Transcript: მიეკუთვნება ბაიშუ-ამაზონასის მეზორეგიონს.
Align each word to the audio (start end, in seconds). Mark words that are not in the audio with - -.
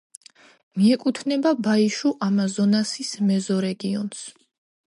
მიეკუთვნება 0.79 1.51
ბაიშუ-ამაზონასის 1.67 3.15
მეზორეგიონს. 3.29 4.29